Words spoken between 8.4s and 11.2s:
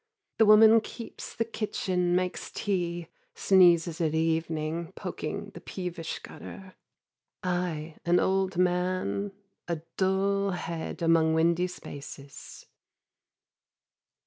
man, A dull head